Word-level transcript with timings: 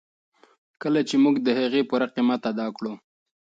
کله 0.81 1.01
چې 1.09 1.15
موږ 1.23 1.35
د 1.41 1.47
هغې 1.59 1.81
پوره 1.89 2.07
قیمت 2.15 2.41
ادا 2.51 2.67
کړو. 2.77 2.93